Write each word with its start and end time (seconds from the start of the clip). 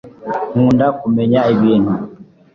nkunda 0.53 0.87
kumenya 0.99 1.41
ibintu 1.55 1.93